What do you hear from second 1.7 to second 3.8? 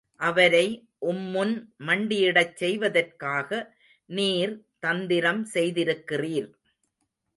மண்டியிடச் செய்வதற்காக